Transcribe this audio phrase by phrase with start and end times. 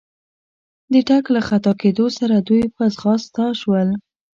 [0.93, 3.89] د ټک له خطا کېدو سره دوی په ځغستا شول.